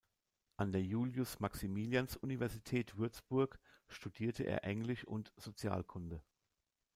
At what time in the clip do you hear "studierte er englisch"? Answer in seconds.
3.87-5.05